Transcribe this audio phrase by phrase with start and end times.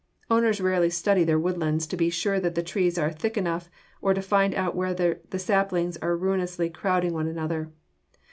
[0.31, 3.69] Owners rarely study their woodlands to be sure that the trees are thick enough,
[4.01, 7.71] or to find out whether the saplings are ruinously crowding one another.